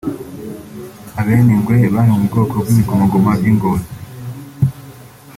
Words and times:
Abenengwe 1.19 1.75
bwari 1.91 2.11
ubwoko 2.17 2.55
bw’ibikomangoma 2.63 3.31
by’i 3.39 3.51
Ngozi 3.55 3.89